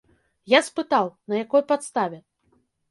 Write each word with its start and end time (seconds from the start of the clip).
Я 0.53 0.61
спытаў, 0.69 1.11
на 1.31 1.43
якой 1.43 1.67
падставе. 1.75 2.17